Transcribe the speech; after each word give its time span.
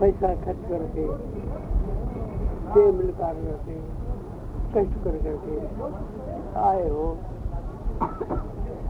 पैसा 0.00 0.34
खर्च 0.34 0.60
करके 0.68 1.06
से 2.68 2.82
मिलकर 2.92 3.34
करके 3.36 3.76
कष्ट 4.74 4.94
कर 5.04 5.16
करके, 5.18 5.54
आए 6.60 6.88
हो, 6.88 7.06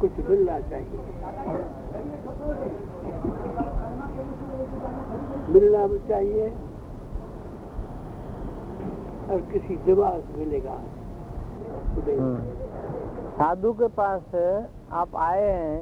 कुछ 0.01 0.19
मिलना 0.29 0.59
चाहिए। 0.61 1.01
मिलना 5.49 5.87
भी 5.87 5.99
चाहिए, 6.09 6.49
और 9.31 9.41
किसी 9.53 9.77
दिमाग 9.87 10.37
मिलेगा। 10.39 10.79
साधु 13.39 13.73
के 13.73 13.89
पास 13.97 14.35
आप 14.93 15.17
आए 15.17 15.51
हैं, 15.51 15.79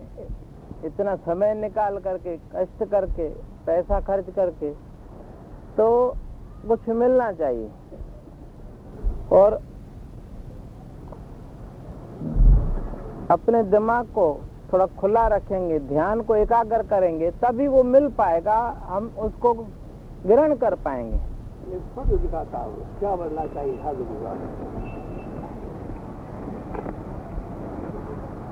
इतना 0.84 1.14
समय 1.26 1.54
निकाल 1.54 1.98
करके, 1.98 2.36
कष्ट 2.54 2.84
करके, 2.90 3.28
पैसा 3.66 4.00
खर्च 4.00 4.26
करके 4.36 4.70
तो 5.76 5.86
कुछ 6.68 6.88
मिलना 6.88 7.30
चाहिए 7.32 7.70
और 9.32 9.60
अपने 13.30 13.62
दिमाग 13.62 14.06
को 14.06 14.26
थोड़ा 14.72 14.86
खुला 15.00 15.26
रखेंगे, 15.26 15.78
ध्यान 15.78 16.20
को 16.20 16.34
एकाग्र 16.34 16.82
करेंगे, 16.82 17.30
तभी 17.42 17.66
वो 17.68 17.82
मिल 17.82 18.08
पाएगा, 18.08 18.58
हम 18.86 19.10
उसको 19.18 19.52
ग्रहण 20.26 20.54
कर 20.56 20.74
पाएँगे। 20.74 21.18
क्या 22.98 23.14
बनना 23.16 23.46
चाहिए 23.46 23.72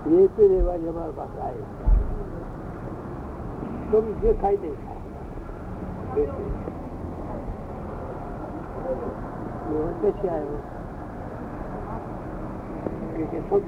ये 0.06 0.26
तेरे 0.28 0.60
वाले 0.62 0.88
हमारे 0.88 1.12
पास 1.12 1.38
आए। 1.42 1.58
तुम 3.92 4.04
नहीं 6.14 6.63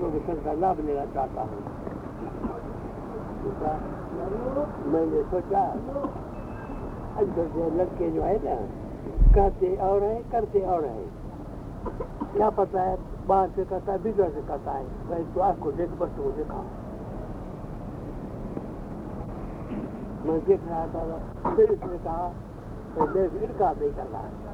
हो 0.02 0.60
लाभ 0.60 0.80
लेना 0.80 1.04
चाहता 1.04 1.42
हूँ 1.42 1.76
मैंने 4.92 5.22
सोचा 5.22 5.76
से 7.26 7.70
लड़के 7.70 8.10
जो 8.10 8.22
है 8.22 8.44
ना 8.44 8.54
कहते 9.34 9.76
और 9.76 10.02
है 10.02 10.24
करते 10.32 10.60
और 10.60 10.84
है 10.84 11.04
क्या 12.36 12.50
पता 12.50 12.82
है 12.82 12.98
बाहर 13.26 13.48
से 13.48 13.64
कहता 13.64 13.92
है 13.92 14.02
भीतर 14.02 14.30
से 14.30 14.42
कहता 14.42 14.72
है 14.72 14.86
मैं 15.10 15.34
तो 15.34 15.40
आपको 15.40 15.72
देख 15.72 15.90
बस 15.90 15.98
को 15.98 16.30
देखा 16.30 16.64
मैं 20.26 20.44
देख 20.44 20.60
रहा 20.68 20.86
था, 20.86 21.20
फिर 21.56 21.72
इसने 21.72 21.98
कहा 21.98 22.32
तो 22.94 23.06
मैं 23.06 23.42
इनका 23.42 23.70
नहीं 23.70 23.90
कर 23.90 24.02
रहा 24.02 24.45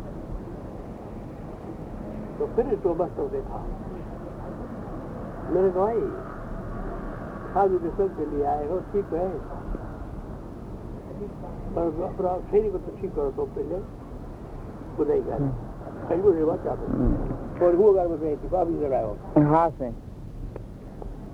तो 2.43 2.47
फिर 2.55 2.67
बस 2.99 3.11
को 3.17 3.25
देखा। 3.33 3.59
मैंने 5.51 5.71
कहा 5.71 5.85
भाई 5.85 6.01
साधु 7.55 7.79
के 7.79 7.91
सब 7.91 8.09
के 8.17 8.25
लिए 8.27 8.45
आए 8.53 8.65
हो 8.69 8.79
ठीक 8.93 9.13
है। 9.15 9.29
पर 11.75 12.03
अपना 12.03 12.33
शरीर 12.51 12.71
को 12.73 12.79
तो 12.79 12.97
ठीक 13.01 13.15
करो 13.15 13.31
तो 13.31 13.45
पहले 13.55 13.79
बुराई 14.97 15.23
कर 15.23 15.47
कहीं 16.09 16.23
बुरे 16.23 16.45
बात 16.45 16.65
चाहते 16.65 17.65
और 17.67 17.77
वो 17.77 17.93
अगर 17.93 18.09
मैं 18.09 18.37
थी 18.37 18.57
अभी 18.57 18.79
लड़ाओ 18.81 19.15
हाँ। 19.47 19.69
से 19.71 19.91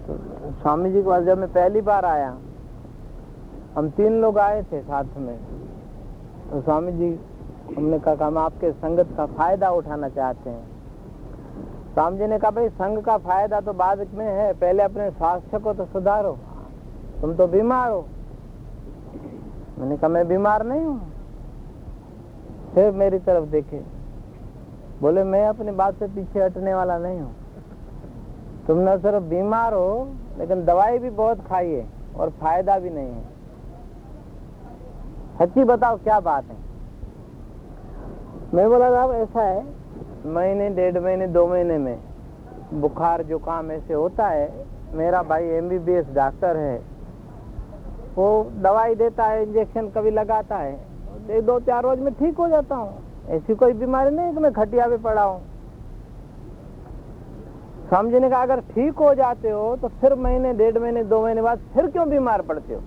तो 0.06 0.16
स्वामी 0.62 0.90
जी 0.92 1.02
के 1.02 1.08
पास 1.08 1.22
जब 1.24 1.38
मैं 1.38 1.52
पहली 1.52 1.80
बार 1.82 2.04
आया 2.04 2.30
हम 3.76 3.90
तीन 3.96 4.20
लोग 4.20 4.38
आए 4.38 4.62
थे 4.62 4.80
साथ 4.82 5.16
में। 5.18 5.36
तो 6.50 6.60
स्वामी 6.62 6.92
जी 6.92 7.18
हमने 7.76 7.98
कहा 7.98 8.26
हम 8.26 8.38
आपके 8.38 8.72
संगत 8.74 9.08
का 9.16 9.26
फ़ायदा 9.38 9.70
उठाना 9.70 10.08
चाहते 10.10 10.50
हैं। 10.50 10.77
स्वामी 11.98 12.18
जी 12.18 12.26
ने 12.26 12.38
कहा 12.38 12.50
भाई 12.50 12.68
संघ 12.68 13.04
का 13.04 13.18
फ़ायदा 13.18 13.60
तो 13.60 13.72
बाद 13.72 14.06
में 14.14 14.26
है। 14.26 14.52
पहले 14.52 14.82
अपने 14.82 15.10
स्वास्थ्य 15.10 15.58
को 15.58 15.74
तो 15.74 15.84
सुधारो। 15.84 16.38
तुम 17.20 17.34
तो 17.34 17.46
बीमार 17.46 17.90
हो। 17.90 18.06
मैंने 19.78 19.96
कहा, 19.96 20.08
मैं 20.08 20.28
बीमार 20.28 20.66
नहीं 20.66 20.80
हूँ। 20.80 21.12
फिर 22.74 22.90
मेरी 22.90 23.18
तरफ़ 23.18 23.44
देखे। 23.44 23.84
बोले, 25.00 25.24
मैं 25.24 25.48
अपनी 25.48 25.70
बात 25.70 25.94
से 25.94 26.06
पीछे 26.06 26.44
हटने 26.44 26.74
वाला 26.74 26.98
नहीं 26.98 27.20
हूँ। 27.20 27.34
तुम 28.66 28.78
न 28.78 28.98
सिर्फ़ 28.98 29.24
बीमार 29.24 29.74
हो, 29.74 30.08
लेकिन 30.38 30.64
दवाई 30.64 30.98
भी 30.98 31.10
बहुत 31.10 31.46
खाई 31.46 31.70
है 31.70 31.88
और 32.16 32.30
फ़ायदा 32.30 32.78
भी 32.78 32.90
नहीं 32.90 33.12
है। 33.12 33.24
सच्ची 35.38 35.64
बताओ, 35.64 35.96
क्या 35.96 36.20
बात 36.20 36.44
है? 36.44 36.56
मैं 38.54 38.68
बोला 38.68 38.90
साहब 38.90 39.12
ऐसा 39.12 39.42
है 39.42 39.77
महीने, 40.28 40.68
डेढ़ 40.70 40.98
महीने, 40.98 41.26
दो 41.26 41.46
महीने 41.46 41.78
में 41.78 41.98
बुखार 42.74 43.22
जुकाम 43.22 43.70
ऐसे 43.72 43.94
होता 43.94 44.26
है। 44.26 44.66
मेरा 44.94 45.22
भाई 45.22 45.44
एमबीबीएस 45.48 46.06
डॉक्टर 46.14 46.56
है। 46.56 46.78
वो 48.16 48.28
दवाई 48.56 48.94
देता 48.94 49.24
है 49.24 49.42
इंजेक्शन 49.42 49.88
कभी 49.88 50.10
लगाता 50.10 50.56
है। 50.56 50.72
एक 51.30 51.44
दो 51.46 51.58
चार 51.60 51.82
रोज 51.82 51.98
में 51.98 52.12
ठीक 52.14 52.38
हो 52.38 52.48
जाता 52.48 52.76
हूँ। 52.76 53.26
ऐसी 53.28 53.54
कोई 53.54 53.72
बीमारी 53.72 54.14
नहीं 54.16 54.32
कि 54.34 54.40
मैं 54.40 54.52
खटिया 54.52 54.86
पे 54.88 54.96
पड़ा 54.98 55.22
हूँ। 55.22 55.40
समझने 57.90 58.30
का 58.30 58.38
अगर 58.38 58.60
ठीक 58.70 58.98
हो 58.98 59.14
जाते 59.14 59.50
हो 59.50 59.76
तो 59.76 59.88
फिर 59.90 60.14
महीने, 60.14 60.52
डेढ़ 60.52 60.78
महीने, 60.78 61.04
दो 61.04 61.22
महीने 61.22 61.42
बाद 61.42 61.58
फिर 61.74 61.86
क्यों 61.86 62.08
बीमार 62.10 62.42
पड़ते 62.42 62.74
हो? 62.74 62.80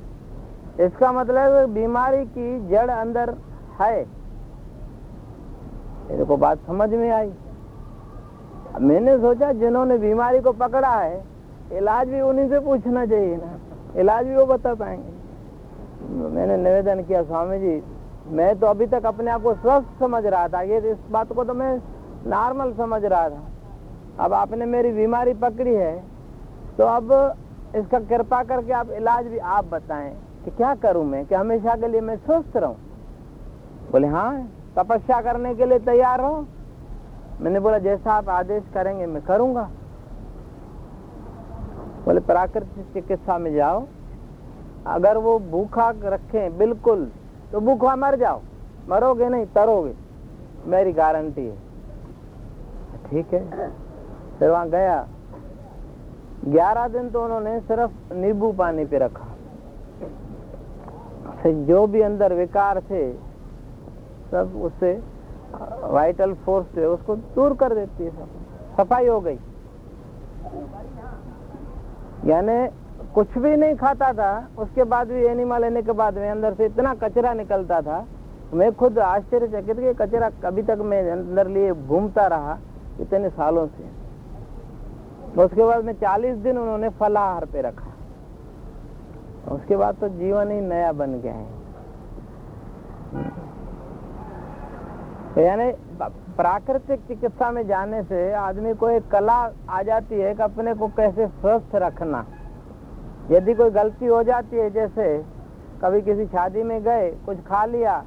इसका 0.80 1.12
मतलब 1.12 1.70
बीमारी 1.70 2.26
की 2.28 2.68
जड़ 2.68 2.90
अंदर 2.90 3.34
है। 3.82 4.21
मेरे 6.12 6.24
को 6.26 6.36
बात 6.38 6.58
समझ 6.68 6.90
में 6.92 7.10
आई। 7.12 7.32
मैंने 8.82 9.18
सोचा 9.18 9.52
जिन्होंने 9.54 9.98
बीमारी 9.98 10.40
को 10.42 10.52
पकड़ा 10.54 10.90
है, 10.90 11.22
इलाज 11.74 12.08
भी 12.10 12.22
उन्हीं 12.22 12.48
से 12.50 12.60
पूछना 12.60 13.06
चाहिए 13.06 13.36
ना। 13.38 14.00
इलाज 14.02 14.26
भी 14.26 14.36
वो 14.36 14.46
बता 14.46 14.74
पाएँगे। 14.76 16.30
मैंने 16.30 16.58
निवेदन 16.58 17.04
किया, 17.04 17.22
स्वामी 17.24 17.60
जी, 17.60 17.82
मैं 18.30 18.60
तो 18.60 18.68
अभी 18.68 18.88
तक 18.88 19.06
अपने 19.06 19.32
आप 19.32 19.42
को 19.44 19.54
स्वस्थ 19.56 20.00
समझ 20.00 20.26
रहा 20.26 20.48
था, 20.48 20.62
ये 20.62 20.78
इस 20.92 20.98
बात 21.12 21.34
को 21.34 21.44
तो 21.44 21.54
मैं 21.54 21.76
नॉर्मल 22.28 22.74
समझ 22.76 23.04
रहा 23.06 23.30
था। 23.30 23.42
अब 24.20 24.34
आपने 24.34 24.66
मेरी 24.68 24.92
बीमारी 24.92 25.34
पकड़ी 25.40 25.74
है 25.74 25.96
तो 26.78 26.84
अब 26.86 27.12
इसका 27.76 28.00
कृपा 28.08 28.44
करके 28.46 28.74
आप 28.74 28.92
इलाज 28.94 29.28
भी 29.28 29.38
आप 29.38 29.66
बताएँ 29.68 30.14
कि 30.46 30.52
क्या 30.52 30.74
करूँ 30.78 31.06
मैं, 31.06 31.26
कि 31.26 31.36
हमेशा 31.36 31.76
के 31.76 31.88
लिए 31.88 32.02
मैं 32.02 32.16
स्वस्थ 32.18 32.58
रहूँ। 32.58 32.76
बोले 33.92 34.08
हाँ 34.10 34.34
तपस्या 34.76 35.22
करने 35.22 35.56
के 35.56 35.66
लिए 35.66 35.80
तैयार 35.80 36.22
हो? 36.22 36.46
मैंने 37.42 37.60
बोला, 37.60 37.80
जैसा 37.80 38.14
आप 38.14 38.30
आदेश 38.30 38.64
करेंगे, 38.74 39.06
मैं 39.06 39.22
करूँगा। 39.24 39.70
बोले, 42.06 42.20
प्राकृतिक 42.20 42.86
चिकित्सा 42.94 43.38
में 43.38 43.54
जाओ। 43.54 43.84
अगर 44.88 45.18
वो 45.18 45.40
भूखा 45.40 45.94
रखें, 46.04 46.58
बिल्कुल 46.58 47.12
तो 47.52 47.60
भूखा 47.60 47.96
मर 47.96 48.16
जाओ। 48.16 48.42
मरोगे 48.90 49.30
नहीं, 49.30 49.46
तरोगे। 49.46 49.96
मेरी 50.66 50.92
गारंटी 50.92 51.46
है। 51.46 51.58
ठीक 53.10 53.34
है। 53.34 53.72
फिर 54.40 54.50
वहाँ 54.50 54.70
गया। 54.70 55.08
ग्यारह 56.46 56.88
दिन 56.88 57.10
तो 57.10 57.24
उन्होंने 57.24 57.60
सिर्फ़ 57.60 58.14
नींबू 58.14 58.52
पानी 58.52 58.86
पे 58.86 58.98
रखा। 58.98 59.26
फिर 61.44 61.56
जो 61.56 61.88
भी 61.88 62.02
अंदर 62.02 62.34
विकार 62.34 62.82
थे 62.82 63.31
सब 64.32 64.62
उससे 64.64 64.92
वाइटल 65.84 66.34
फोर्स 66.46 66.66
से 66.76 66.86
उसको 66.86 67.16
दूर 67.36 67.56
कर 67.56 67.74
देती 67.76 68.04
है 68.04 68.12
सफ़ाई 68.78 69.08
हो 69.08 69.20
गई। 69.22 69.40
यानी 72.26 72.68
कुछ 73.14 73.38
भी 73.38 73.56
नहीं 73.56 73.76
खाता 73.76 74.12
था, 74.14 74.48
उसके 74.60 74.84
बाद 74.84 75.08
भी 75.08 75.26
एनिमा 75.26 75.58
लेने 75.58 75.82
के 75.82 75.92
बाद 75.92 76.18
में 76.18 76.30
अंदर 76.30 76.54
से 76.54 76.66
इतना 76.66 76.94
कचरा 76.96 77.34
निकलता 77.34 77.82
था, 77.82 78.06
मैं 78.54 78.72
खुद 78.76 79.00
आश्चर्यचकित 79.00 79.80
कि 79.80 79.94
कचरा 79.96 80.30
कभी 80.44 80.62
तक 80.64 80.78
मैं 80.84 81.12
अंदर 81.12 81.48
लिए 81.48 81.72
घूमता 81.74 82.28
रहा 82.28 82.58
इतने 83.02 83.30
सालों 83.32 83.68
से। 83.68 83.84
उसके 85.44 85.64
बाद 85.64 85.84
में 85.86 85.94
40 85.94 86.36
दिन 86.38 86.58
उन्होंने 86.58 86.90
फलाहार 87.00 87.46
पे 87.46 87.62
रखा। 87.62 87.92
उसके 89.52 89.76
बाद 89.76 89.96
तो 89.96 90.10
जीवन 90.10 90.52
ही 90.52 90.62
नया 90.62 90.92
बन 90.94 91.20
गया 91.22 91.34
है। 91.34 91.48
यानी 95.38 95.72
प्राकृतिक 96.38 97.00
चिकित्सा 97.08 97.50
में 97.52 97.66
जाने 97.68 98.02
से 98.04 98.32
आदमी 98.34 98.74
को 98.74 98.90
एक 98.90 99.08
कला 99.08 99.52
आ 99.70 99.82
जाती 99.82 100.16
है 100.16 100.34
कि 100.36 100.44
अपने 100.44 100.74
को 100.74 100.88
कैसे 100.88 101.28
स्वस्थ 101.28 101.76
रखना। 101.76 102.26
यदि 103.32 103.54
कोई 103.54 103.70
गलती 103.70 104.06
हो 104.06 104.22
जाती 104.24 104.58
है, 104.58 104.70
जैसे 104.70 105.06
कभी 105.84 106.02
किसी 106.02 106.26
शादी 106.26 106.64
में 106.64 106.82
गए, 106.84 107.10
कुछ 107.26 107.38
खा 107.40 107.64
लिया, 107.66 108.04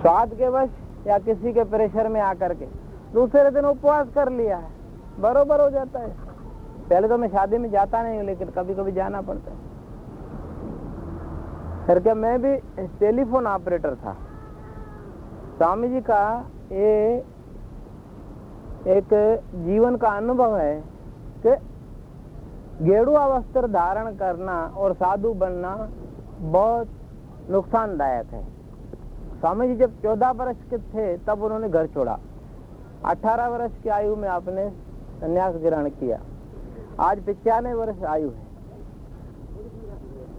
स्वाद 0.00 0.34
के 0.34 0.48
वश 0.48 0.70
या 1.06 1.18
किसी 1.20 1.52
के 1.52 1.64
प्रेशर 1.64 2.08
में 2.08 2.20
आकर 2.20 2.54
के, 2.54 2.66
दूसरे 3.14 3.50
दिन 3.50 3.64
उपवास 3.64 4.06
कर 4.14 4.30
लिया 4.32 4.56
है, 4.56 4.70
बरोबर 5.20 5.60
हो 5.60 5.70
जाता 5.70 6.00
है। 6.00 6.10
पहले 6.90 7.08
तो 7.08 7.18
मैं 7.18 7.28
शादी 7.28 7.58
में 7.58 7.70
जाता 7.70 8.02
नहीं 8.02 8.16
हूँ, 8.16 8.24
लेकिन 8.26 8.48
कभी 8.48 8.74
कभी 8.74 8.92
जाना 8.92 9.20
पड़ता 9.22 9.50
है। 9.50 9.58
फिर 11.86 12.00
क्या 12.00 12.14
मैं 12.14 12.40
भी 12.42 12.56
टेलीफोन 13.00 13.46
ऑपरेटर 13.46 13.94
था। 13.94 14.16
स्वामी 15.56 15.88
जी 15.88 16.00
का 16.00 16.22
ये 16.72 17.16
एक 18.88 19.12
जीवन 19.54 19.96
का 19.96 20.08
अनुभव 20.08 20.56
है 20.56 20.74
कि 21.46 21.54
गेरुआ 22.84 23.26
वस्त्र 23.26 23.68
धारण 23.68 24.16
करना 24.16 24.56
और 24.76 24.94
साधु 24.94 25.32
बनना 25.34 25.88
बहुत 26.40 26.88
नुकसानदायक 27.50 28.26
है। 28.26 28.42
स्वामी 29.40 29.68
जी 29.68 29.76
जब 29.76 30.02
चौदह 30.02 30.30
वर्ष 30.30 30.56
के 30.70 30.78
थे, 30.78 31.16
तब 31.16 31.42
उन्होंने 31.42 31.68
घर 31.68 31.86
छोड़ा। 31.86 32.18
अठारह 33.04 33.48
वर्ष 33.48 33.72
की 33.82 33.88
आयु 33.88 34.16
में 34.16 34.28
आपने 34.28 34.68
संन्यास 35.20 35.54
ग्रहण 35.54 35.88
किया। 35.90 36.20
आज 37.00 37.24
पिचानवे 37.24 37.74
वर्ष 37.74 38.02
आयु 38.04 38.28
है। 38.28 38.44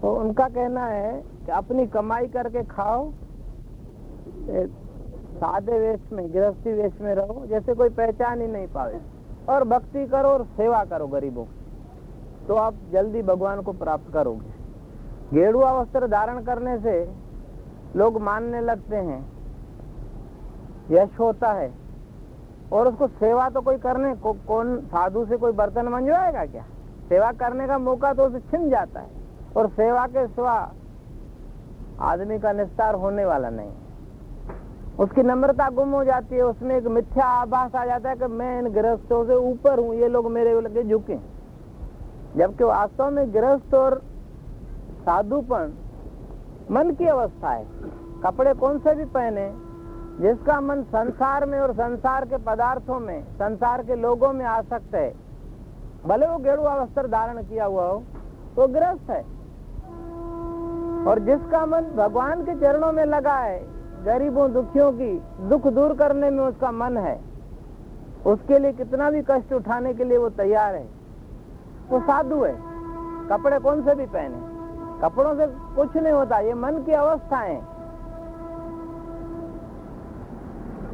तो 0.00 0.14
उनका 0.14 0.48
कहना 0.48 0.86
है 0.86 1.12
कि 1.46 1.52
अपनी 1.52 1.86
कमाई 1.86 2.26
करके 2.26 2.62
खाओ 2.64 3.04
सादे 5.38 5.78
वेश 5.80 6.12
में, 6.12 6.32
गृहस्थी 6.34 6.72
वेश 6.72 7.00
में 7.00 7.14
रहो, 7.14 7.44
जैसे 7.46 7.74
कोई 7.74 7.88
पहचान 7.88 8.40
ही 8.40 8.46
नहीं 8.46 8.66
पावे। 8.66 9.00
और 9.48 9.64
भक्ति 9.64 10.06
करो 10.06 10.28
और 10.28 10.44
सेवा 10.56 10.84
करो 10.84 11.06
गरीबों 11.06 11.44
तो 12.48 12.54
आप 12.54 12.74
जल्दी 12.92 13.22
भगवान 13.22 13.60
को 13.62 13.72
प्राप्त 13.72 14.12
करोगे। 14.12 14.52
गेरुआ 15.32 15.72
वस्त्र 15.72 16.06
धारण 16.08 16.42
करने 16.44 16.78
से 16.78 16.92
लोग 17.96 18.20
मानने 18.20 18.60
लगते 18.60 18.96
हैं, 18.96 19.20
यश 20.90 21.18
होता 21.20 21.52
है। 21.52 21.72
और 22.72 22.88
उसको 22.88 23.06
सेवा 23.08 23.48
तो 23.48 23.60
कोई 23.60 23.76
करने, 23.76 24.14
को, 24.14 24.32
कौन 24.48 24.80
साधु 24.80 25.24
से 25.26 25.36
कोई 25.36 25.52
बर्तन 25.52 25.88
मंजवाएगा 25.88 26.44
क्या? 26.46 26.64
सेवा 27.08 27.32
करने 27.32 27.66
का 27.66 27.78
मौका 27.78 28.12
तो 28.12 28.24
उसे 28.24 28.40
छिन 28.40 28.68
जाता 28.70 29.00
है। 29.00 29.10
और 29.56 29.68
सेवा 29.68 30.06
के 30.06 30.26
सिवा 30.26 30.72
आदमी 32.00 32.38
का 32.38 32.52
निस्तार 32.52 32.94
होने 32.94 33.24
वाला 33.24 33.50
नहीं। 33.50 33.72
उसकी 34.98 35.22
नम्रता 35.22 35.68
गुम 35.70 35.90
हो 35.90 36.02
जाती 36.04 36.34
है, 36.34 36.42
उसमें 36.42 36.76
एक 36.76 36.86
मिथ्या 36.88 37.26
आभास 37.32 37.74
आ 37.74 37.84
जाता 37.86 38.10
है 38.10 38.16
कि 38.16 38.26
मैं 38.28 38.58
इन 38.58 38.68
गृहस्थों 38.72 39.24
से 39.24 39.34
ऊपर 39.34 39.78
हूँ, 39.78 39.94
ये 39.94 40.08
लोग 40.08 40.30
मेरे 40.32 40.60
लगे 40.60 40.82
झुके 40.84 41.18
जबकि 42.36 42.64
वास्तव 42.64 43.10
में 43.10 43.32
गृहस्थ 43.34 43.74
और 43.74 44.00
साधुपन 45.00 45.72
मन 46.70 46.90
की 46.90 47.06
अवस्था 47.06 47.50
है। 47.50 47.64
कपड़े 48.24 48.52
कौन 48.56 48.78
से 48.78 48.94
भी 48.94 49.04
पहने, 49.06 49.48
जिसका 50.20 50.60
मन 50.60 50.82
संसार 50.88 51.46
में 51.46 51.58
और 51.60 51.72
संसार 51.74 52.24
के 52.24 52.36
पदार्थों 52.44 52.98
में, 53.00 53.22
संसार 53.34 53.82
के 53.82 53.96
लोगों 53.96 54.32
में 54.32 54.44
आसक्त 54.48 54.94
है, 54.94 55.10
भले 56.06 56.26
वो 56.26 56.36
गेरुआ 56.40 56.74
वस्त्र 56.74 57.06
धारण 57.08 57.42
किया 57.44 57.64
हुआ 57.64 57.86
हो 57.86 58.02
तो 58.56 58.66
ग्रस्त 58.68 59.10
है। 59.10 59.22
और 61.06 61.18
जिसका 61.24 61.64
मन 61.66 61.90
भगवान 61.96 62.44
के 62.44 62.54
चरणों 62.56 62.92
में 62.92 63.04
लगा 63.06 63.36
है 63.36 63.58
गरीबों 64.08 64.52
दुखियों 64.52 64.92
की 64.92 65.22
दुख 65.48 65.66
दूर 65.66 65.94
करने 65.94 66.30
में 66.30 66.44
उसका 66.44 66.70
मन 66.70 66.96
है। 66.96 67.20
उसके 68.26 68.58
लिए 68.58 68.72
कितना 68.72 69.10
भी 69.10 69.22
कष्ट 69.22 69.52
उठाने 69.52 69.94
के 69.94 70.04
लिए 70.04 70.18
वो 70.18 70.28
तैयार 70.28 70.74
है। 70.74 70.86
वो 71.90 72.00
साधु 72.00 72.42
है। 72.44 72.54
कपड़े 73.28 73.58
कौन 73.58 73.82
से 73.82 73.94
भी 73.94 74.06
पहने। 74.06 74.38
कपड़ों 75.02 75.34
से 75.34 75.46
कुछ 75.46 75.96
नहीं 75.96 76.12
होता। 76.12 76.38
ये 76.38 76.54
मन 76.54 76.82
की 76.82 76.92
अवस्था 76.92 77.36
है 77.36 77.60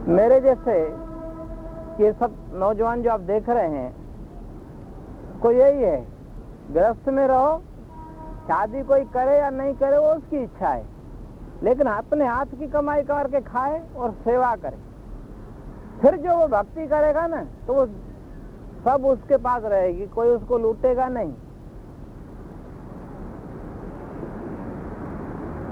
मेरे 0.08 0.40
जैसे 0.40 0.74
ये 2.04 2.12
सब 2.12 2.34
नौजवान 2.52 3.02
जो 3.02 3.10
आप 3.10 3.20
देख 3.20 3.48
रहे 3.48 3.68
हैं, 3.68 3.94
को 5.42 5.50
यही 5.50 5.82
है। 5.82 6.06
ग्रस्त 6.70 7.08
में 7.08 7.26
रहो। 7.26 7.58
शादी 8.48 8.82
कोई 8.82 9.04
करे 9.04 9.38
या 9.38 9.50
नहीं 9.50 9.74
करे, 9.74 9.98
वो 9.98 10.08
उसकी 10.08 10.36
इच्छा 10.36 10.68
है। 10.68 10.93
लेकिन 11.64 11.86
अपने 11.88 12.26
हाथ 12.26 12.58
की 12.58 12.66
कमाई 12.68 13.02
करके 13.04 13.40
खाए 13.42 13.80
और 13.96 14.10
सेवा 14.24 14.54
करे। 14.56 14.78
फिर 16.00 16.16
जो 16.18 16.36
वो 16.36 16.46
भक्ति 16.48 16.86
करेगा 16.86 17.26
ना 17.26 17.42
तो 17.66 17.74
वो 17.74 17.86
सब 18.84 19.04
उसके 19.06 19.36
पास 19.38 19.62
रहेगी 19.64 20.06
कोई 20.08 20.28
उसको 20.28 20.58
लूटेगा 20.58 21.08
नहीं। 21.10 21.32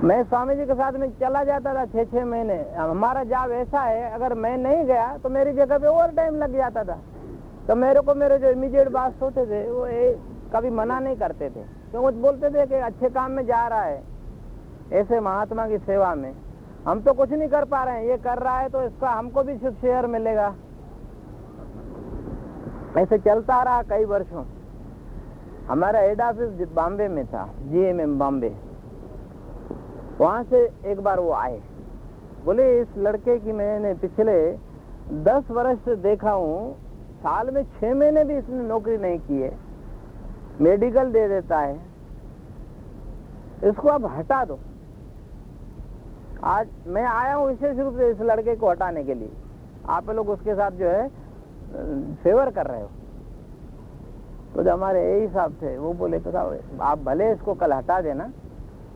मैं 0.03 0.23
स्वामी 0.25 0.55
जी 0.56 0.65
के 0.67 0.75
साथ 0.75 0.93
में 0.93 1.11
चला 1.19 1.43
जाता 1.44 1.75
था 1.75 1.85
छह 1.87 2.05
छह 2.05 2.25
महीने। 2.27 2.55
हमारा 2.75 3.25
जाब 3.25 3.50
ऐसा 3.53 3.81
है 3.81 4.11
अगर 4.12 4.35
मैं 4.37 4.56
नहीं 4.59 4.85
गया 4.85 5.17
तो 5.19 5.29
मेरी 5.31 5.53
जगह 5.53 5.79
पे 5.79 5.87
ओवर 5.89 6.15
टाइम 6.17 6.37
लग 6.37 6.56
जाता 6.56 6.85
था। 6.85 6.99
तो 7.69 7.75
मेरे 7.77 8.00
को 8.00 8.15
मेरे 8.15 8.39
जो 8.39 8.50
इमीडिएट 8.50 8.89
बात 8.93 9.23
होते 9.23 9.44
थे 9.47 9.61
वो 9.71 9.87
ए, 9.87 10.19
कभी 10.55 10.71
मना 10.73 10.99
नहीं 11.00 11.17
करते 11.17 11.50
थे। 11.50 11.65
तो 11.93 12.00
वो 12.00 12.11
बोलते 12.23 12.50
थे 12.50 12.67
कि 12.67 12.75
अच्छे 12.77 13.09
काम 13.11 13.31
में 13.31 13.44
जा 13.47 13.67
रहा 13.67 13.83
है। 13.83 14.12
ऐसे 14.93 15.21
महात्मा 15.21 15.67
की 15.69 15.79
सेवा 15.79 16.15
में। 16.15 16.33
हम 16.87 17.00
तो 17.00 17.12
कुछ 17.12 17.31
नहीं 17.31 17.49
कर 17.49 17.65
पा 17.65 17.83
रहे 17.85 17.97
हैं। 17.97 18.05
ये 18.05 18.17
कर 18.19 18.39
रहा 18.39 18.59
है 18.59 18.69
तो 18.69 18.83
इसका 18.83 19.11
हमको 19.11 19.43
भी 19.43 19.56
शुभ 19.59 19.75
शेयर 19.81 20.06
मिलेगा। 20.06 20.55
ऐसे 22.99 23.19
चलता 23.19 23.62
रहा 23.62 23.83
कई 23.83 24.05
वर्षों। 24.05 24.44
हमारा 25.69 26.00
हेड 26.00 26.21
ऑफ़िस 26.21 26.69
बॉम्बे 26.75 27.09
में 27.09 27.25
था 27.27 27.47
जीएमएम 27.62 28.19
बॉम्बे। 28.19 28.55
वहाँ 30.21 30.43
से 30.44 30.59
एक 30.87 31.00
बार 31.00 31.21
वो 31.21 31.33
आए। 31.33 31.61
बोले, 32.44 32.81
इस 32.81 32.97
लड़के 32.99 33.39
की 33.39 33.53
मैंने 33.53 33.93
पिछले 33.94 34.35
दस 35.25 35.50
वर्ष 35.50 35.79
से 35.79 35.97
देखा 36.03 36.31
हूँ। 36.31 36.75
साल 37.23 37.50
में 37.50 37.62
छह 37.65 37.94
महीने 37.94 38.25
भी 38.25 38.37
इसने 38.37 38.62
नौकरी 38.65 38.97
नहीं 38.97 39.19
की 39.19 39.41
है। 39.41 39.53
मेडिकल 40.61 41.12
दे 41.12 41.27
देता 41.29 41.59
है। 41.59 41.75
इसको 43.65 43.89
अब 43.89 44.06
हटा 44.17 44.44
दो। 44.44 44.59
आज 46.44 46.69
मैं 46.87 47.05
आया 47.05 47.35
हूँ 47.35 47.47
विशेष 47.47 47.79
रूप 47.79 47.97
से 47.97 48.11
इस 48.11 48.21
लड़के 48.21 48.56
को 48.56 48.71
हटाने 48.71 49.05
के 49.05 49.15
लिए। 49.15 49.31
आप 49.89 50.11
लोग 50.11 50.29
उसके 50.29 50.55
साथ 50.55 50.71
जो 50.71 50.89
है, 50.89 51.09
फेवर 52.15 52.50
कर 52.50 52.67
रहे 52.67 52.83
हो। 52.83 52.89
तो 54.55 54.62
जो 54.62 54.73
हमारे 54.73 55.15
यही 55.15 55.29
साहब 55.29 55.53
थे, 55.53 55.79
वो 55.79 55.93
बोले 55.93 56.19
तो 56.19 56.31
साहब, 56.31 56.79
आप 56.81 56.99
भले 56.99 57.33
इसको 57.33 57.55
कल 57.55 57.73
हटा 57.73 58.00
देना। 58.00 58.31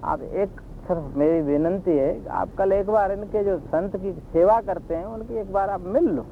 आप 0.05 0.23
एक, 0.23 0.49
सिर्फ़ 0.61 1.19
मेरी 1.19 1.41
विनंती 1.41 1.97
है, 1.97 2.29
आप 2.29 2.49
कल 2.59 2.73
एक 2.73 2.87
बार 2.87 3.13
इनके 3.13 3.45
जो 3.45 3.59
संत 3.59 3.97
की 3.97 4.13
सेवा 4.13 4.61
करते 4.61 4.95
हैं, 4.95 5.05
उनकी 5.05 5.35
एक 5.35 5.53
बार 5.53 5.71
आप 5.71 5.81
मिल 5.81 6.05
लो। 6.05 6.27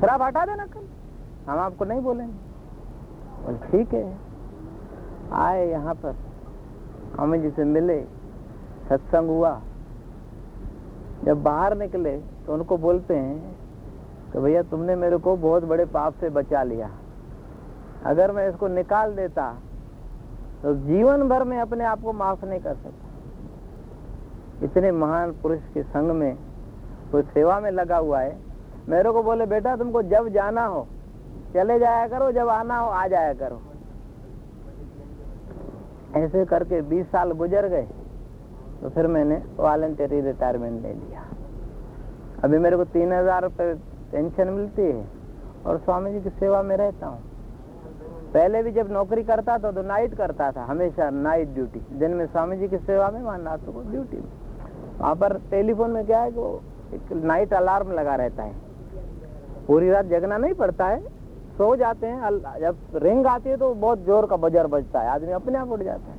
फिर 0.00 0.08
आप 0.08 0.22
हटा 0.22 0.46
देना 0.46 0.66
कल। 0.66 0.86
हम 1.48 1.58
आपको 1.58 1.84
नहीं 1.84 2.00
बोलेंगे। 2.00 2.34
बोले, 3.44 3.58
ठीक 3.58 3.94
है। 3.94 4.18
आए 5.32 5.68
यहाँ 5.68 5.94
पर। 5.94 6.16
हमें 7.20 7.42
जिसे 7.42 7.64
मिले 7.64 8.04
सत्संग 8.88 9.28
हुआ। 9.28 9.60
जब 11.24 11.42
बाहर 11.42 11.76
निकले 11.76 12.16
तो 12.46 12.52
उनको 12.54 12.76
बोलते 12.76 13.14
हैं 13.14 13.56
कि 14.32 14.38
भैया 14.38 14.62
तुमने 14.62 14.96
मेरे 14.96 15.16
को 15.16 15.36
बहुत 15.36 15.64
बड़े 15.64 15.84
पाप 15.84 16.14
से 16.14 16.30
बचा 16.30 16.62
लिया। 16.62 16.90
अगर 18.06 18.32
मैं 18.32 18.48
इसको 18.48 18.68
निकाल 18.68 19.14
देता 19.16 19.52
तो 20.62 20.74
जीवन 20.74 21.28
भर 21.28 21.44
में 21.44 21.58
अपने 21.58 21.84
आप 21.84 22.02
को 22.02 22.12
माफ़ 22.12 22.44
नहीं 22.44 22.60
कर 22.60 22.74
सकता। 22.74 24.64
इतने 24.64 24.90
महान 24.92 25.32
पुरुष 25.32 25.60
के 25.74 25.82
संग 25.82 26.10
में 26.10 26.36
कोई 27.12 27.22
सेवा 27.24 27.58
में 27.60 27.70
लगा 27.70 27.96
हुआ 27.96 28.20
है। 28.20 28.36
मेरे 28.88 29.10
को 29.12 29.22
बोले, 29.22 29.46
बेटा, 29.46 29.76
तुमको 29.76 30.02
जब 30.02 30.28
जाना 30.28 30.64
हो, 30.66 30.86
चले 31.54 31.78
जाया 31.78 32.06
करो, 32.08 32.30
जब 32.32 32.48
आना 32.48 32.78
हो, 32.78 32.88
आ 32.88 33.06
जाया 33.06 33.32
करो। 33.32 33.60
ऐसे 36.16 36.44
करके 36.44 36.80
20 36.82 37.06
साल 37.06 37.32
गुजर 37.32 37.68
गए। 37.68 37.86
तो 38.82 38.88
फिर 38.90 39.06
मैंने 39.08 39.42
वॉलेंटरी 39.58 40.20
रिटायरमेंट 40.20 40.82
ले 40.82 40.92
लिया। 40.94 41.24
अभी 42.44 42.58
मेरे 42.58 42.76
को 42.76 42.84
तीन 42.86 43.12
हज़ार 43.12 43.42
रुपये 43.42 43.74
पेंशन 44.12 44.48
मिलती 44.50 44.82
है 44.82 45.04
और 45.66 45.78
स्वामी 45.78 46.12
जी 46.12 46.20
की 46.20 46.30
सेवा 46.32 46.62
में 46.62 46.76
रहता 46.76 47.06
हूँ। 47.06 47.20
पहले 48.34 48.62
भी 48.62 48.70
जब 48.72 48.90
नौकरी 48.92 49.22
करता 49.24 49.56
था 49.58 49.70
तो 49.70 49.82
नाइट 49.84 50.14
करता 50.16 50.50
था, 50.52 50.64
हमेशा 50.64 51.08
नाइट 51.12 51.48
ड्यूटी 51.48 51.80
दिन 51.98 52.14
में 52.14 52.26
स्वामी 52.26 52.56
जी 52.56 52.68
की 52.68 52.78
सेवा 52.78 53.08
में, 53.10 53.20
वहाँ 53.22 53.38
रात 53.40 53.64
को 53.66 53.82
ड्यूटी 53.82 54.16
में। 54.16 54.98
वहाँ 54.98 55.14
पर 55.16 55.36
टेलीफोन 55.50 55.90
में 55.90 56.04
क्या 56.06 56.20
है 56.20 56.30
कि 56.30 56.38
वो 56.38 56.60
एक 56.94 57.12
नाइट 57.24 57.52
अलार्म 57.54 57.92
लगा 57.92 58.14
रहता 58.16 58.42
है। 58.42 58.54
पूरी 59.66 59.90
रात 59.90 60.06
जगना 60.06 60.36
नहीं 60.38 60.54
पड़ता 60.54 60.86
है, 60.86 61.00
सो 61.56 61.74
जाते 61.76 62.06
हैं। 62.06 62.30
जब 62.60 62.76
रिंग 62.96 63.26
आती 63.26 63.50
है 63.50 63.56
तो 63.56 63.72
बहुत 63.76 64.04
ज़ोर 64.04 64.26
का 64.26 64.36
बजर 64.38 64.66
बजता 64.68 65.00
है, 65.00 65.08
आदमी 65.10 65.32
अपने 65.32 65.58
आप 65.58 65.68
उठ 65.68 65.82
जाता 65.82 66.12
है। 66.12 66.18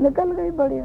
निकल 0.00 0.32
गई 0.32 0.50
बढ़िया। 0.52 0.84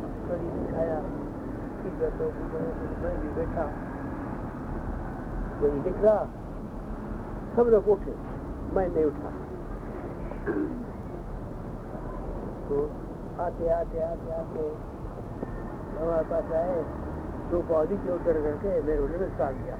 कड़ी 0.31 0.49
दिखाया 0.49 0.99
इधर 1.87 2.11
तो 2.17 2.27
मैं 3.01 3.15
भी 3.21 3.29
बैठा 3.35 3.65
कोई 5.61 5.79
दिख 5.85 5.97
रहा 6.01 6.19
सब 7.55 7.71
लोग 7.73 7.89
उठे 7.89 8.13
मैं 8.75 8.87
नहीं 8.87 9.05
उठा 9.05 9.31
तो 12.67 12.79
आते 13.41 13.69
आते 13.73 14.03
आते 14.03 14.33
आते 14.35 14.67
हमारे 15.93 16.23
पास 16.31 16.51
आए 16.59 16.81
दो 17.51 17.61
पौधी 17.69 17.97
के 18.03 18.11
उतर 18.13 18.41
करके 18.43 18.79
मेरे 18.81 18.99
को 18.99 19.07
नमस्कार 19.09 19.53
किया 19.55 19.79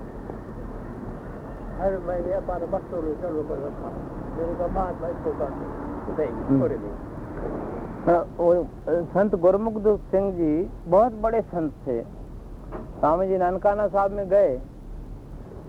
हर 1.80 2.00
महीने 2.08 2.34
अपना 2.36 2.72
मस्तों 2.74 3.02
में 3.04 3.14
चलो 3.22 3.44
कर 3.50 3.66
रखा 3.66 3.98
मेरे 4.36 4.54
को 4.56 4.68
महात्मा 4.72 5.16
इसको 5.16 5.38
कहते 5.40 6.20
नहीं 6.20 6.62
थोड़े 6.62 6.78
नहीं 6.78 7.12
हाँ, 7.40 7.71
संत 8.02 9.36
गुरमुख 9.36 9.74
सिंह 10.12 10.32
जी 10.34 10.70
बहुत 10.88 11.14
बड़े 11.22 11.42
संत 11.42 11.74
थे। 11.88 12.02
स्वामी 12.02 13.28
जी 13.28 13.38
ननकाना 13.38 13.88
साहब 13.88 14.12
में 14.12 14.30
गए 14.30 14.56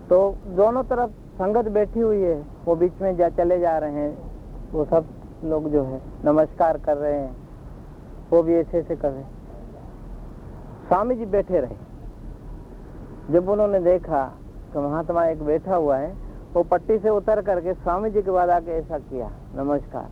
तो 0.09 0.17
दोनों 0.47 0.83
तरफ़ 0.83 1.11
संगत 1.37 1.67
बैठी 1.71 1.99
हुई 1.99 2.21
है। 2.21 2.35
वो 2.65 2.75
बीच 2.75 3.01
में 3.01 3.15
जा, 3.17 3.29
चले 3.29 3.59
जा 3.59 3.77
रहे 3.77 3.91
हैं। 3.93 4.17
वो 4.71 4.85
सब 4.85 5.05
लोग 5.43 5.69
जो 5.69 5.83
है, 5.83 6.01
नमस्कार 6.25 6.77
कर 6.77 6.97
रहे 6.97 7.19
हैं। 7.19 7.35
वो 8.31 8.41
भी 8.43 8.55
ऐसे 8.55 8.77
ऐसे 8.79 8.95
कर 8.95 9.11
रहे 9.11 9.23
स्वामी 10.87 11.15
जी 11.15 11.25
बैठे 11.27 11.59
रहे। 11.59 11.75
जब 13.31 13.49
उन्होंने 13.49 13.79
देखा 13.81 14.25
तो 14.73 14.81
महात्मा 14.81 15.25
एक 15.25 15.43
बैठा 15.45 15.75
हुआ 15.75 15.97
है, 15.97 16.13
वो 16.53 16.63
पट्टी 16.63 16.97
से 16.99 17.09
उतर 17.11 17.41
करके 17.41 17.73
स्वामी 17.75 18.09
जी 18.09 18.21
के 18.21 18.31
बाद 18.31 18.49
आके 18.49 18.71
ऐसा 18.71 18.97
किया, 18.99 19.29
नमस्कार। 19.55 20.09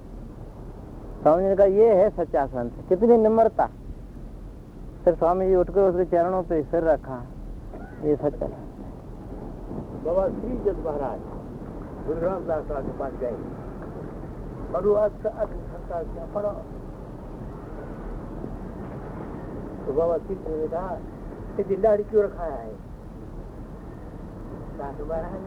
स्वामी 1.21 1.43
जी 1.43 1.49
ने 1.49 1.55
कहा, 1.55 1.65
ये 1.67 1.93
है 1.93 2.09
सच्चा 2.09 2.45
संत। 2.47 2.73
कितनी 2.89 3.17
निम्रता। 3.17 3.65
फिर 5.03 5.15
स्वामी 5.15 5.47
जी 5.47 5.55
उठकर 5.55 5.81
उसके 5.81 6.05
चरणों 6.05 6.41
पे 6.43 6.61
सिर 6.63 6.83
रखा। 6.83 7.17
ये 8.03 8.15
सच्चा 8.15 8.47
संत 8.47 8.69
बाबा 10.05 10.27
श्री 10.29 10.57
जद 10.65 10.77
महाराज 10.85 11.19
गुरु 12.07 12.19
रामदास 12.21 12.63
के 12.81 12.93
पास 12.99 13.13
गए। 13.13 13.35
तो 19.85 19.93
बाबा 19.93 20.17
ने 20.49 20.67
कहा 20.67 20.95
क्यों 22.03 22.23
रखाया 22.23 22.55
है? 22.55 22.73
कहा 24.77 24.91
महाराज, 25.05 25.41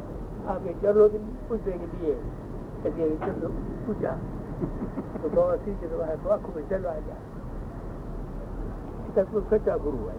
आप 0.48 0.66
ये 0.66 0.74
चलो 0.82 1.08
दिन 1.08 1.24
पूछने 1.48 1.72
के 1.72 1.86
लिए 1.96 2.14
कहते 2.14 3.02
हैं 3.02 3.18
चलो 3.20 3.48
पूछा 3.86 4.12
में 6.56 6.68
चलो 6.68 6.88
आ 6.88 6.92
जा। 6.92 7.16
इसका 9.08 9.40
सच्चा 9.40 9.76
गुरु 9.76 9.96
है। 9.96 10.16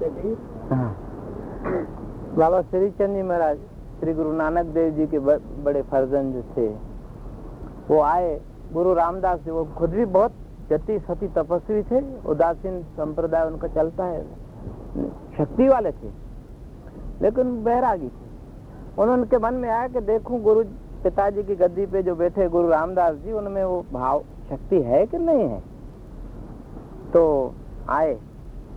कहते 0.00 0.28
हाँ। 0.74 0.96
बाबा 2.38 2.62
श्री 2.62 2.90
चंद 2.90 3.16
जी 3.16 3.22
महाराज, 3.22 3.58
श्री 4.00 4.14
गुरु 4.14 4.32
नानक 4.32 4.66
देव 4.66 4.92
जी 4.92 5.06
के 5.06 5.18
बड़े 5.62 5.82
फर्जन 5.82 6.32
जो 6.32 6.42
थे, 6.42 6.68
वो 7.94 8.00
आए। 8.00 8.40
गुरु 8.72 8.94
रामदास 8.94 9.40
जी, 9.40 9.50
वो 9.50 9.64
खुद 9.64 9.90
भी 9.90 10.04
बहुत 10.04 10.32
जति 10.70 10.98
सती 10.98 11.28
तपस्वी 11.28 11.82
थे, 11.82 12.28
उदासीन 12.28 12.82
संप्रदाय 12.82 13.46
उनका 13.46 13.68
चलता 13.68 14.04
है। 14.04 14.26
शक्ति 15.38 15.68
वाले 15.68 15.92
थे। 15.92 16.26
लेकिन 17.22 17.64
बैरागी 17.64 18.08
थे। 18.08 18.26
उन्होंने 19.02 19.38
मन 19.38 19.54
में 19.54 19.70
आया 19.70 19.88
कि 19.88 20.00
देखूँ 20.00 20.40
गुरु 20.40 20.64
पिताजी 21.06 21.42
की 21.42 21.54
गद्दी 21.56 21.86
पे 21.86 22.02
जो 22.02 22.14
बैठे 22.14 22.48
गुरु 22.48 22.68
रामदास 22.68 23.16
जी, 23.16 23.32
उनमें 23.32 23.64
वो 23.64 23.84
भाव, 23.92 24.22
शक्ति 24.50 24.80
है 24.82 25.06
कि 25.06 25.18
नहीं 25.18 25.48
है? 25.48 25.60
तो 27.12 27.54
आए 27.88 28.14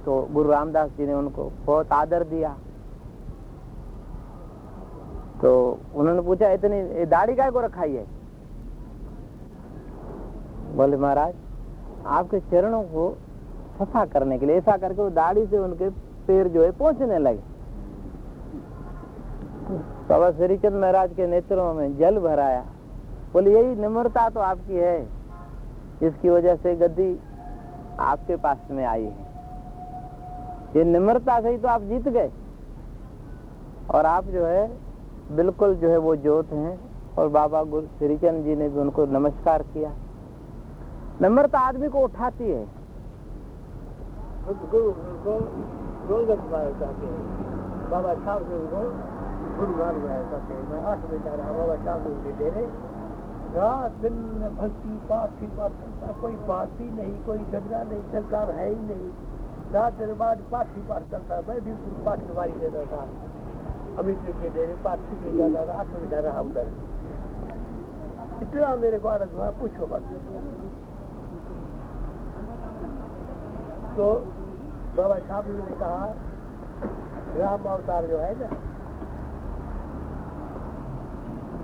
तो 0.05 0.27
गुरु 0.31 0.50
रामदास 0.50 0.89
जी 0.89 1.05
ने 1.07 1.13
उनको 1.13 1.51
बहुत 1.65 1.91
आदर 1.91 2.24
दिया। 2.24 2.55
तो 5.41 5.79
उन्होंने 5.95 6.21
पूछा, 6.21 6.50
इतनी 6.50 7.05
दाढ़ी 7.05 7.36
काय 7.36 7.51
को 7.51 7.59
रखाई 7.59 7.93
है? 7.93 8.05
बोले, 10.75 10.98
महाराज, 10.98 11.33
आपके 12.05 12.39
चरणों 12.39 12.83
को 12.83 13.17
सफ़ा 13.79 14.05
करने 14.05 14.39
के 14.39 14.45
लिए। 14.45 14.55
ऐसा 14.55 14.77
करके 14.77 15.01
वो 15.01 15.09
दाढ़ी 15.09 15.45
से 15.45 15.57
उनके 15.57 15.89
पैर 16.27 16.48
जो 16.48 16.63
है 16.63 16.71
पहुँचने 16.71 17.17
लगे। 17.17 17.59
बाबा 20.10 20.32
श्रीचंद 20.32 20.74
महाराज 20.74 21.13
के 21.13 21.28
नेत्रों 21.28 21.74
में 21.74 21.98
जल 21.98 22.20
भराया। 22.20 22.66
बोले, 23.34 23.54
यही 23.54 23.75
निम्रता 23.75 24.30
तो 24.30 24.39
आपकी 24.39 24.75
है। 24.75 25.06
जिसकी 26.01 26.30
वजह 26.30 26.56
से 26.56 26.75
गद्दी 26.75 27.20
आपके 28.00 28.36
पास 28.36 28.58
में 28.72 28.86
आई 28.86 29.04
है। 29.04 29.16
ये 30.75 30.84
निम्रता 30.84 31.42
से 31.42 31.50
ही 31.50 31.58
तो 31.58 31.68
आप 31.68 31.82
जीत 31.82 32.08
गए। 32.08 32.32
और 33.94 34.06
आप 34.06 34.24
जो 34.24 34.46
है, 34.46 34.78
बिल्कुल 35.32 35.75
जो 35.75 35.89
है 35.89 35.98
वो 35.98 36.16
जोत 36.16 36.48
हैं। 36.51 36.80
और 37.18 37.28
बाबा 37.28 37.63
गुरु 37.63 37.86
श्रीचंद 37.86 38.44
जी 38.44 38.56
ने 38.56 38.70
भी 38.70 38.80
उनको 38.80 39.06
नमस्कार 39.06 39.62
किया। 39.62 39.92
नम्रता 41.22 41.60
आदमी 41.60 41.89
को 41.89 42.00
उठाती 42.00 42.51
है। 42.51 42.68
हैं। 47.06 47.89
बाबा 47.89 48.13
साहब 49.60 49.72
जी 49.72 49.75
को 49.75 49.84
गुरु 49.84 49.84
मान 49.84 49.96
मार 49.96 50.24
कहते 50.24 50.54
हैं 50.54 50.70
मैं 50.70 50.84
आठ 50.84 50.98
बजे 50.98 51.36
रहा 51.38 51.51
बाबा 51.51 51.75
साहब 51.75 52.04
जी 52.04 52.13
के 52.24 52.32
डेरे 52.32 52.63
रात 53.56 53.92
दिन 53.92 54.16
भक्ति 54.60 55.00
पाठ 55.10 55.30
ही 55.42 55.48
पाठ 55.48 55.72
करता 55.72 56.12
कोई 56.22 56.32
बात 56.32 56.70
ही 56.80 56.86
नहीं, 56.86 57.24
कोई 57.24 57.38
झगड़ा 57.38 57.84
नहीं, 57.84 58.01
सरकार 58.01 58.51
है 58.51 58.70
ही 58.70 58.75
नहीं। 58.75 59.10
रात 59.74 59.94
दिन 59.94 60.18
बाद 60.18 60.38
पाठ 60.51 60.68
ही 60.75 60.82
पाठ 60.82 61.01
करता 61.12 61.42
मैं 61.48 61.62
भी 61.63 61.72
पाठ 62.06 62.20
निवारी 62.20 62.51
देता 62.51 62.86
था 62.86 63.08
अमित 63.98 64.20
के 64.42 64.50
डेरे 64.50 64.75
पाठ 64.84 65.00
सीखने 65.00 65.50
जाता 65.50 65.74
था 65.74 65.80
आठ 65.80 65.88
बजे 65.88 66.22
रहा 66.22 66.42
उधर 66.42 66.68
इतना 68.42 68.75
मेरे 68.75 69.00
को 69.00 69.08
आनंद 69.08 69.32
हुआ, 69.36 69.50
पूछो 69.50 69.88
मत। 69.88 70.01
तो 73.98 74.13
बाबा 74.98 75.18
साहब 75.20 75.48
ने 75.48 75.75
कहा, 75.75 76.06
राम 77.38 77.63
अवतार 77.63 78.06
जो 78.06 78.18
है 78.18 78.39
ना 78.39 78.68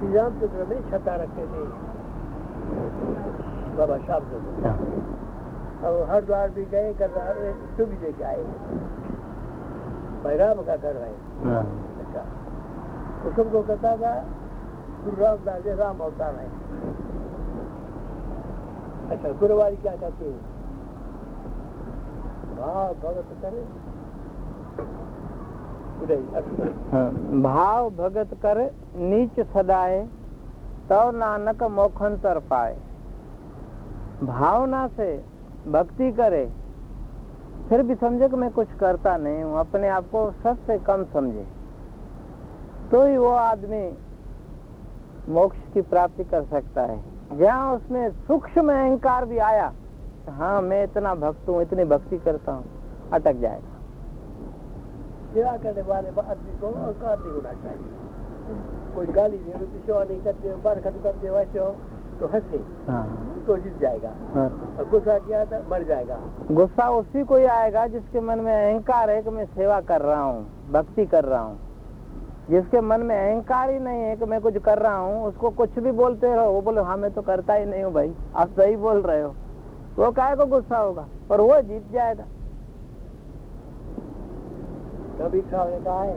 श्री 0.00 0.12
रामचंद्र 0.12 0.64
में 0.68 0.78
छता 0.90 1.14
रखे 1.20 1.42
थे 1.48 1.62
बाबा 3.76 3.96
साहब 4.04 4.30
जी 4.30 4.68
अब 5.88 5.96
हरिद्वार 6.10 6.48
भी 6.54 6.64
गए 6.70 6.92
कर 7.00 7.18
तो 7.78 7.86
भी 7.86 7.96
लेके 8.04 8.24
आए 8.30 8.44
भाई 10.24 10.36
राम 10.36 10.62
का 10.68 10.76
घर 10.76 10.96
है 11.02 11.10
अच्छा 11.50 12.22
तो 13.22 13.32
सबको 13.36 13.62
कहता 13.62 13.94
था 14.04 14.14
गुरु 15.04 15.22
रामदास 15.22 15.66
राम 15.82 16.00
अवतार 16.08 16.40
है 16.40 16.48
अच्छा 19.10 19.32
गुरुवारी 19.44 19.76
क्या 19.84 19.94
कहते 19.96 20.30
हैं 20.30 20.58
वाह 22.58 22.82
भगत 23.04 23.36
करे 23.44 23.66
भाव 27.42 27.88
भगत 27.96 28.30
कर 28.42 28.58
नीच 28.96 29.40
सदाए 29.48 29.98
तो 30.88 31.10
नानक 31.10 31.62
मोखन 31.62 31.72
मोखंतर 31.72 32.38
पाए। 32.50 32.76
भावना 34.22 34.86
से 34.88 35.06
भक्ति 35.68 36.10
करे, 36.12 36.44
फिर 37.68 37.82
भी 37.82 37.94
समझे 37.94 38.28
कि 38.28 38.36
मैं 38.36 38.50
कुछ 38.50 38.68
करता 38.80 39.16
नहीं 39.16 39.42
हूँ, 39.42 39.58
अपने 39.58 39.88
आप 39.88 40.04
को 40.04 40.30
सबसे 40.42 40.78
कम 40.78 41.04
समझे। 41.04 41.46
तो 42.90 43.06
ही 43.06 43.16
वो 43.16 43.28
आदमी 43.28 43.84
मोक्ष 45.28 45.58
की 45.74 45.80
प्राप्ति 45.82 46.24
कर 46.24 46.44
सकता 46.44 46.82
है। 46.82 46.98
जहाँ 47.38 47.74
उसमें 47.74 48.10
सूक्ष्म 48.10 48.72
अहंकार 48.72 49.24
भी 49.24 49.38
आया 49.40 49.72
हाँ 50.30 50.60
मैं 50.62 50.82
इतना 50.84 51.14
भक्त 51.16 51.48
हूँ, 51.48 51.62
इतनी 51.62 51.84
भक्ति 51.84 52.18
करता 52.18 52.52
हूँ, 52.52 52.64
अटक 53.12 53.36
जाएगा। 53.36 53.79
सेवा 55.30 55.56
करने 55.58 55.82
वाले 55.84 56.08
आदमी 56.22 56.58
को 56.60 56.66
अहंकार 56.68 57.18
नहीं 57.18 57.32
होना 57.32 57.52
चाहिए 57.62 58.08
कोई 58.94 59.06
गाली 59.14 59.38
नहीं 59.38 59.52
होती 59.54 59.78
सेवा 59.80 60.02
नहीं 60.04 60.20
करते 60.22 60.54
बरखत 60.62 61.00
करते 61.02 61.30
वैसे 61.30 61.58
हो 61.58 61.70
तो 62.20 62.26
हंसे 62.28 62.58
हाँ 62.86 63.04
तो 63.46 63.56
जीत 63.58 63.78
जाएगा 63.80 64.12
हाँ। 64.34 64.48
और 64.78 64.88
गुस्सा 64.90 65.18
किया 65.20 65.44
तो 65.46 65.62
मर 65.70 65.82
जाएगा 65.84 66.18
गुस्सा 66.52 66.88
उसी 66.92 67.24
को 67.24 67.36
ही 67.36 67.44
आएगा 67.52 67.86
जिसके 67.88 68.20
मन 68.22 68.40
में 68.40 68.52
अहंकार 68.52 69.10
है 69.10 69.22
कि 69.22 69.30
मैं 69.30 69.44
सेवा 69.52 69.80
कर 69.90 70.02
रहा 70.02 70.22
हूँ 70.22 70.70
भक्ति 70.72 71.06
कर 71.06 71.24
रहा 71.24 71.40
हूँ 71.42 71.58
जिसके 72.50 72.80
मन 72.82 73.00
में 73.02 73.16
अहंकार 73.16 73.70
ही 73.70 73.78
नहीं 73.80 74.02
है 74.02 74.16
कि 74.16 74.24
मैं 74.26 74.40
कुछ 74.40 74.56
कर 74.64 74.78
रहा 74.78 74.96
हूँ 74.96 75.22
उसको 75.24 75.50
कुछ 75.56 75.78
भी 75.78 75.90
बोलते 75.94 76.34
रहो 76.34 76.50
वो 76.52 76.60
बोले 76.62 76.80
हाँ 76.82 76.96
मैं 76.96 77.10
तो 77.12 77.22
करता 77.22 77.54
ही 77.54 77.64
नहीं 77.66 77.84
हूँ 77.84 77.92
भाई 77.92 78.12
आप 78.36 78.58
सही 78.58 78.76
बोल 78.78 79.02
रहे 79.02 79.22
हो 79.22 79.34
वो 79.96 80.10
काय 80.12 80.36
को 80.36 80.46
गुस्सा 80.48 80.78
होगा 80.78 81.06
पर 81.28 81.40
वो 81.42 81.60
जीत 81.62 81.90
जाएगा 81.92 82.24
कभी 85.20 85.40
है 85.40 86.14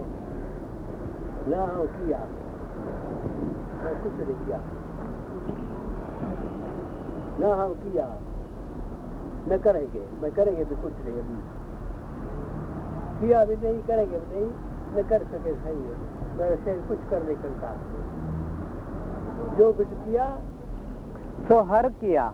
ना 1.48 1.66
किया 1.96 2.20
मैं 3.84 3.94
कुछ 4.04 4.14
नहीं 4.20 4.36
किया 4.36 4.60
ना 7.40 7.50
हाँ 7.56 7.68
किया 7.74 8.06
न 9.48 9.58
करेंगे 9.58 10.06
मैं 10.22 10.32
करेंगे 10.32 10.64
भी 10.64 10.76
कुछ 10.76 11.04
नहीं 11.06 11.18
अभी 11.20 11.38
किया 13.20 13.44
भी 13.46 13.56
नहीं 13.58 13.82
करेंगे 13.82 14.20
भी 14.20 14.36
नहीं 14.36 14.50
न 14.96 15.04
कर 15.04 15.24
सके 15.24 15.54
सही 15.54 15.84
है 15.84 15.98
मैं 16.38 16.50
ऐसे 16.50 16.76
कुछ 16.88 17.08
कर 17.10 17.24
नहीं 17.24 17.36
करता 17.36 17.76
जो 19.58 19.72
कुछ 19.74 19.88
किया 19.88 20.30
तो 21.50 21.62
हर 21.64 21.90
किया 21.90 22.34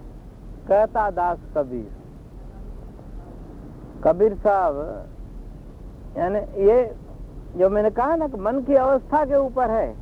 कहता 0.68 1.10
दास 1.12 1.38
कबीर 1.56 1.92
कबीर 4.04 4.36
साहब 4.36 5.19
यानी 6.20 6.40
ये 6.40 6.96
जो 7.58 7.70
मैंने 7.70 7.90
कहा 7.90 8.16
ना 8.16 8.28
कि 8.28 8.38
मन 8.38 8.62
की 8.62 8.76
अवस्था 8.76 9.26
के 9.26 9.36
ऊपर 9.36 9.72
है। 9.72 9.96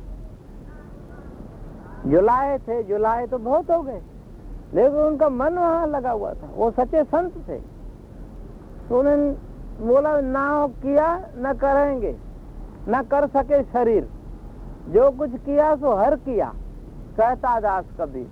जुलाए 2.06 2.58
थे 2.58 2.82
जुलाए 2.82 3.26
तो 3.26 3.38
बहुत 3.38 3.70
हो 3.70 3.82
गए। 3.82 4.02
लेकिन 4.74 4.98
उनका 4.98 5.28
मन 5.28 5.54
वहाँ 5.54 5.86
लगा 5.86 6.10
हुआ 6.10 6.32
था। 6.32 6.50
वो 6.54 6.70
सच्चे 6.70 7.04
संत 7.04 7.32
थे। 7.48 7.58
तो 8.88 8.98
उन्होंने 8.98 9.36
बोला, 9.86 10.20
ना 10.20 10.66
किया, 10.66 11.28
न 11.36 11.52
करेंगे, 11.52 12.16
न 12.88 13.02
कर 13.02 13.26
सके 13.26 13.62
शरीर। 13.62 14.08
जो 14.88 15.10
कुछ 15.10 15.30
किया, 15.30 15.76
सो 15.76 15.96
हर 15.96 16.16
किया, 16.16 16.54
कहता 17.16 17.60
दास 17.60 17.84
कबीर। 18.00 18.30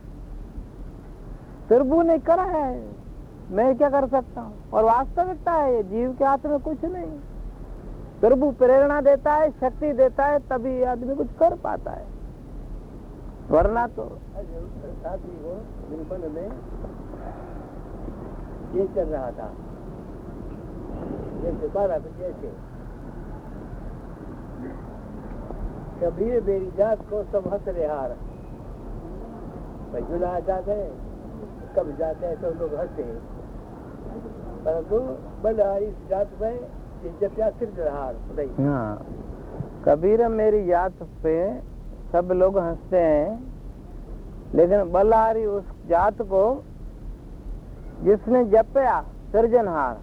प्रभु 1.69 2.03
ने 2.03 2.19
करा 2.19 2.43
है, 2.43 2.89
मैं 3.51 3.77
क्या 3.79 3.91
कर 3.91 4.07
सकता 4.09 4.41
हूँ? 4.41 4.71
और 4.73 4.85
वास्तविकता 4.85 5.53
है, 5.53 5.75
ये 5.75 5.83
जीव 5.83 6.15
के 6.19 6.25
हाथ 6.25 6.39
में 6.47 6.59
कुछ 6.59 6.85
नहीं। 6.85 7.19
प्रभु 8.27 8.51
प्रेरणा 8.51 9.01
देता 9.01 9.33
है, 9.33 9.51
शक्ति 9.51 9.93
देता 9.93 10.25
है, 10.25 10.39
तभी 10.39 10.83
आदमी 10.83 11.15
कुछ 11.15 11.27
कर 11.39 11.55
पाता 11.55 11.91
है। 11.91 12.07
वरना 13.51 13.87
तो 13.87 14.19
ये 18.75 18.87
चल 18.87 19.09
रहा 19.09 19.31
था। 19.31 19.51
जैसे 21.43 21.69
मेरी 26.41 26.71
जात 26.79 26.99
को 26.99 27.23
सब 27.23 27.53
हंस 27.53 27.69
जाते 30.41 30.73
हैं 30.73 30.91
कब 31.77 31.97
जाते 31.99 32.27
हैं 32.27 32.41
तो 32.41 32.51
लोग 32.51 32.75
हँसते 32.75 33.03
हैं। 33.03 33.19
परंतु 34.65 35.01
बल 35.43 35.61
इस 35.83 36.09
जात 36.11 36.29
में 36.41 36.86
हाँ। 38.59 39.07
कबीर 39.85 40.29
मेरी 40.29 40.65
जात 40.67 41.03
पे 41.23 41.37
सब 42.13 42.33
लोग 42.33 42.59
हँसते 42.59 42.99
हैं 42.99 43.55
लेकिन 44.55 44.93
बलहारी 44.93 45.45
उस 45.47 45.65
जात 45.89 46.23
को 46.23 46.65
जिसने 48.03 48.45
जपया 48.45 49.01
सृजनहार। 49.33 49.97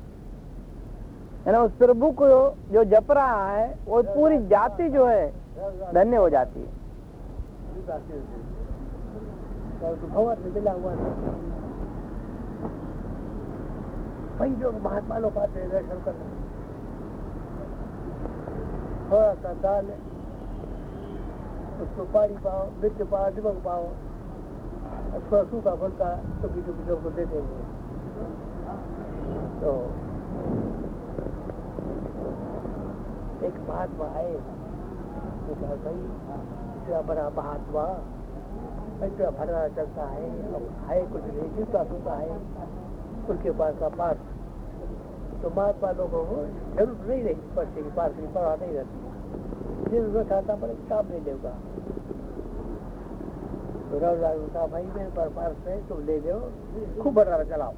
यानी 1.48 1.58
उस 1.58 1.72
प्रभु 1.72 2.12
को 2.12 2.28
जो 2.72 2.84
जप 2.84 3.12
रहा 3.12 3.48
है 3.48 3.68
वो 3.88 4.02
पूरी 4.04 4.38
जाति 4.48 4.90
जो 4.90 5.06
है 5.06 5.34
धन्य 5.94 6.18
हो 6.18 6.30
जाती 6.30 6.60
है। 6.60 6.68
वही 14.40 14.56
जो 14.56 14.72
महात्मा 14.84 15.18
लोग 15.18 15.38
आते 15.38 15.60
हैं 15.60 15.70
दर्शन 15.70 16.02
करने। 16.06 16.43
थोड़ा 19.14 19.34
सा 19.36 19.50
दाल 19.64 19.90
उसको 21.82 22.04
पानी 22.14 22.38
पाओ 22.44 22.62
मिर्च 22.82 23.02
पाओ। 23.66 23.84
नमक 25.18 25.42
सूखा 25.44 25.74
देंगे। 27.26 27.60
तो 29.62 29.74
एक 33.48 33.60
महात्मा 33.70 34.08
तो 35.48 35.56
चलता 39.76 40.06
है, 40.10 40.26
अब 40.56 40.68
है 40.90 41.02
कुछ 41.08 41.24
नहीं 41.24 41.50
जूता 41.56 41.84
सूता 41.84 42.14
है, 42.16 42.32
उनके 43.30 43.52
पास 43.52 43.74
का 43.80 43.90
पास 43.98 44.18
तो 45.44 45.50
महात्मा 45.50 45.92
लोगों 45.92 46.24
को 46.24 46.36
ज़रूरत 46.76 47.08
नहीं 47.08 47.24
रही 47.24 47.34
की 47.34 47.82
पास 47.96 48.12
की 48.16 48.22
परवाह 48.22 48.56
नहीं 48.56 48.74
रहती। 48.74 49.04
जिस 49.92 50.16
में 50.16 50.30
खाता 50.30 50.56
पड़े 50.56 50.74
काम 50.74 51.08
नहीं 51.08 51.22
लेगा। 51.22 51.50
तो 53.92 54.00
रविलाल 54.00 54.40
ने 54.40 54.48
कहा, 54.48 54.68
भाई, 54.68 54.84
मेरे 54.84 55.10
पास 55.10 55.32
पास 55.32 55.68
है, 55.68 55.88
तुम 55.88 56.00
ले 56.00 56.20
लो, 56.20 56.52
खूब 57.04 57.14
भरा 57.14 57.44
चलाओ 57.44 57.72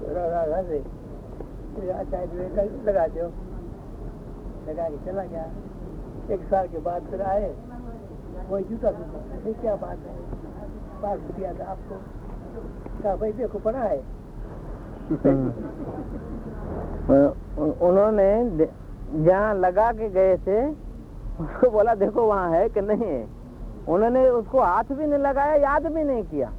तो 0.00 0.06
रविलाल 0.06 0.52
हंसे। 0.52 0.78
अच्छा 1.90 2.20
लगा 2.62 3.06
दो। 3.06 3.32
लगा 4.72 4.88
के 4.88 5.06
चला 5.06 5.24
गया। 5.24 5.50
एक 6.30 6.44
साल 6.44 6.68
के 6.68 6.78
बाद 6.78 7.02
फिर 7.02 7.22
आए। 7.22 7.56
वही 8.48 8.64
जूता 8.64 8.90
सूता 8.90 9.60
क्या 9.62 9.76
बात 9.76 9.98
है? 9.98 10.16
पास 11.02 11.18
दिया 11.18 11.54
था 11.54 11.64
आपको? 11.64 11.96
कहा, 13.02 13.16
भाई, 13.16 13.32
देखो, 13.32 13.58
पड़ा 13.58 13.78
है। 13.78 14.19
उन्होंने 17.86 18.30
जहाँ 19.24 19.54
लगा 19.54 19.90
के 19.92 20.08
गए 20.08 20.36
थे 20.46 20.58
उसको 21.42 21.70
बोला 21.70 21.94
देखो 22.02 22.26
वहाँ 22.26 22.50
है 22.50 22.68
कि 22.68 22.80
नहीं 22.80 23.06
है? 23.06 23.24
उन्होंने 23.88 24.28
उसको 24.28 24.60
हाथ 24.60 24.92
भी 24.92 25.06
नहीं 25.06 25.18
लगाया 25.18 25.54
याद 25.62 25.86
भी 25.94 26.02
नहीं 26.04 26.22
किया। 26.24 26.50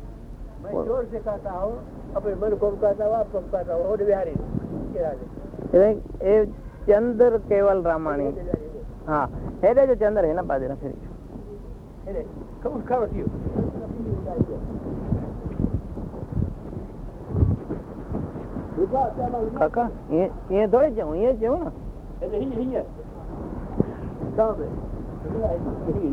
मैं 0.64 0.72
ज़ोर 0.86 1.06
से 1.12 1.20
कहता 1.20 1.52
हूँ 1.52 1.72
अपने 2.16 2.34
मन 2.42 2.56
को 2.62 2.70
कहता 2.72 3.06
हूँ 3.06 3.14
आपको 3.16 3.40
कहता 3.52 3.74
हूँ 3.74 3.98
बिहारी 3.98 4.36
ये 5.74 6.46
चंद्र 6.90 7.38
केवल 7.50 7.82
रामाणी 7.84 8.26
हाँ 9.08 9.26
है 9.64 9.74
जो 9.88 9.96
चंद्र 9.96 10.26
है 10.26 10.34
ना 10.36 10.42
बाजरा 10.52 10.76
फिर 10.76 10.94
कब 12.64 12.84
खबर 12.90 13.08
थी 13.08 13.24
કાકા 19.55 19.89
એ 20.13 20.31
એ 20.51 20.67
દોડે 20.67 20.91
જાઉં 20.93 21.17
એ 21.19 21.35
જેવું 21.35 21.61
ને 21.61 21.71
એટલે 22.21 22.37
અહીં 22.37 22.53
અહીં 22.53 22.85
સામે 24.37 24.67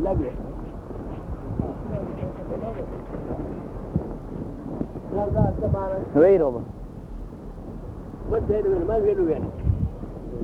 લાગે 0.02 0.30
વહી 6.14 6.38
રોબ 6.38 6.56
બધે 8.30 8.56
માં 8.86 9.02
વેલું 9.02 9.26
વેન 9.26 9.44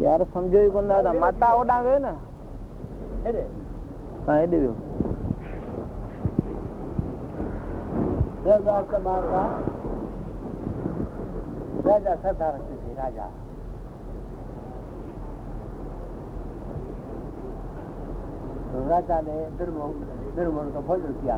યાર 0.01 0.23
સમજો 0.27 0.59
ઈ 0.61 0.71
કોણ 0.71 0.89
દાદા 0.89 1.15
માતા 1.17 1.55
ઓડાવે 1.55 1.99
ને 1.99 2.13
હે 3.25 3.45
હા 4.27 4.39
એ 4.39 4.47
દેવ્યો 4.47 4.77
राजा 11.86 12.14
सदा 12.16 12.48
रखते 12.50 12.76
थे 12.76 12.94
राजा। 12.94 13.26
तो 18.72 18.88
राजा 18.90 19.20
ने 19.22 19.36
दुर्मोहन 19.58 20.72
का 20.74 20.80
भोजन 20.88 21.14
किया। 21.20 21.36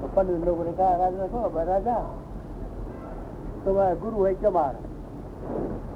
तो 0.00 0.08
पंडित 0.16 0.44
लोगों 0.46 0.64
ने 0.64 0.72
कहा, 0.72 0.96
राजा 0.96 1.26
को 1.26 1.64
राजा, 1.64 1.96
तुम्हारा 3.64 3.94
गुरु 3.96 4.24
है 4.24 4.34
चमार 4.42 4.74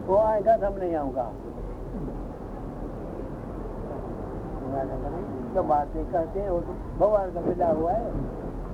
वो 0.06 0.16
आएगा 0.18 0.56
तो 0.56 0.66
हम 0.66 0.78
नहीं 0.78 0.94
आऊँगा। 0.96 1.26
तो 4.52 4.66
चमार 5.54 5.86
से 5.92 6.04
कहते 6.04 6.46
तो 6.46 6.60
भगवान 6.98 7.30
का 7.34 7.40
मिला 7.40 7.70
हुआ 7.72 7.92
है। 7.92 8.08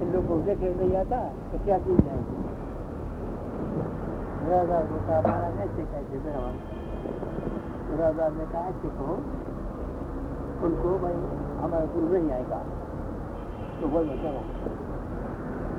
इन 0.03 0.13
लोगों 0.13 0.29
को 0.29 0.43
देखे 0.45 0.75
नहीं 0.75 0.97
आता 0.99 1.19
तो 1.53 1.65
क्या 1.65 1.79
चीज़ 1.79 2.01
है? 2.03 2.42
राजा 4.53 4.79
ने 4.83 4.99
कहा 5.01 5.21
महाराज 5.23 5.61
ऐसे 5.65 5.85
कैसे 5.91 6.19
मेरा 6.23 6.41
राजा 8.01 8.29
ने 8.35 8.47
कहा 8.47 8.65
ऐसे 8.69 8.89
उनको 10.67 10.91
भाई 10.99 11.15
हमारा 11.61 11.85
गुरु 11.93 12.09
नहीं 12.09 12.31
आएगा 12.33 12.59
तो 13.81 13.89
बोलो 13.89 14.17
चलो 14.19 14.43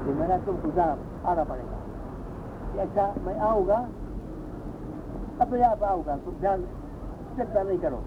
कि 0.05 0.15
मेरा 0.19 0.37
तुमको 0.47 0.71
जाना 0.77 1.29
आना 1.31 1.43
पड़ेगा 1.51 2.81
अच्छा 2.81 3.05
मैं 3.25 3.37
आऊँगा 3.49 3.77
अपने 5.39 5.61
आप 5.65 5.83
आऊँगा 5.83 6.15
तुम 6.25 6.39
ध्यान 6.39 6.65
चिंता 7.35 7.63
नहीं 7.63 7.77
करो 7.79 8.01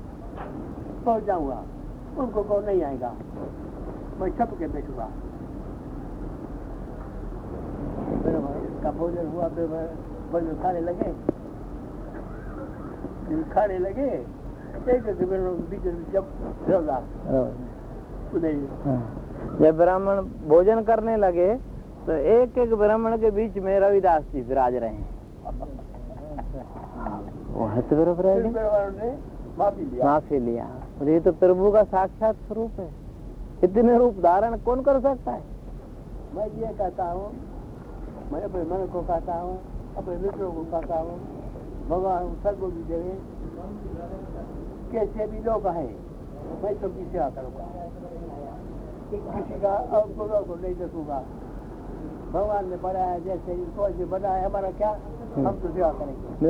पहुँच 1.07 1.25
जाऊँगा 1.25 1.63
उनको 2.19 2.43
कौन 2.43 2.65
नहीं 2.65 2.83
आएगा 2.83 3.15
मैं 4.19 4.31
छप 4.33 4.59
के 4.59 4.69
बैठूँगा 4.75 5.09
इसका 8.67 8.91
भोजन 8.93 9.27
हुआ 9.29 9.49
फिर 9.51 9.67
मैं 9.69 10.16
खाने 10.33 10.81
लगे। 10.81 11.12
लगे 13.79 14.25
जब 16.12 16.25
उदय। 18.35 18.69
हाँ। 18.85 19.23
जब 19.61 19.77
ब्राह्मण 19.77 20.21
भोजन 20.49 20.83
करने 20.83 21.17
लगे 21.17 21.55
तो 22.07 22.12
एक 22.12 22.59
एक 22.59 22.75
ब्राह्मण 22.75 23.17
के 23.17 23.31
बीच 23.31 23.57
में 23.57 23.81
रविदास 23.81 24.23
जी 24.23 24.41
विराज 24.41 24.75
रहे 24.75 24.91
हैं। 24.91 25.09
है। 28.97 29.19
माफ़ी 29.59 29.85
लिया। 29.85 30.07
माफ़ी 30.07 30.39
लिया। 30.39 30.69
और 31.01 31.09
ये 31.09 31.21
तो 31.21 31.33
प्रभु 31.33 31.71
का 31.73 31.83
साक्षात 31.83 32.35
स्वरूप 32.35 32.81
है। 32.81 32.89
इतने 33.65 33.99
रूप 33.99 34.15
धारण 34.15 34.57
कौन 34.57 34.83
कर 34.83 35.01
सकता 35.01 35.33
है? 35.33 35.43
मैं 36.35 36.47
ये 36.47 36.67
कहता 36.67 37.05
हूँ 37.05 37.33
मैं 38.33 38.43
अपने 38.43 38.62
मन 38.62 38.87
को 38.87 39.01
कहता 39.01 39.35
हूँ 39.35 39.59
अपने 39.97 40.17
मित्रों 40.17 40.53
को 40.53 40.63
कहता 40.63 40.99
हूँ 41.01 41.19
भगवान 41.89 42.35
सबको 42.45 42.67
भी 42.67 42.83
देवे 42.83 43.19
कैसे 44.93 45.27
भी 45.27 45.39
लोग 45.45 45.67
हैं 45.67 45.89
मैं 46.63 46.75
सबकी 46.75 47.05
सेवा 47.13 47.29
करूँगा 47.31 47.65
किसी 49.11 49.61
का 49.61 49.73
अवगुणों 49.99 50.41
को 50.41 50.55
नहीं 50.55 50.75
देखूँगा 50.75 51.23
भगवान 52.33 52.71
ने 52.71 52.77
बनाया 52.77 53.19
जैसे 53.19 53.53
इनको 53.53 53.89
ऐसे 53.89 54.05
बनाया 54.05 54.47
हमारा 54.47 54.71
क्या 54.71 54.91
हम 55.37 55.61
तो 55.63 55.73
सेवा 55.75 55.91
करेंगे? 55.93 56.45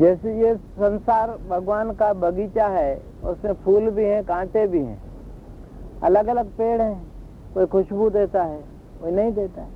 जैसे 0.00 0.38
ये 0.38 0.54
संसार 0.54 1.30
भगवान 1.50 1.92
का 1.92 2.12
बगीचा 2.12 2.66
है 2.68 3.02
उसमें 3.24 3.52
फूल 3.64 3.90
भी 3.90 4.04
हैं 4.04 4.24
कांटे 4.24 4.66
भी 4.66 4.82
हैं 4.84 5.02
अलग 6.02 6.26
अलग 6.26 6.46
पेड़ 6.56 6.80
हैं 6.82 7.06
कोई 7.54 7.66
खुशबू 7.66 8.10
देता 8.10 8.42
है 8.42 8.60
कोई 9.00 9.10
नहीं 9.10 9.32
देता 9.32 9.62
है 9.62 9.68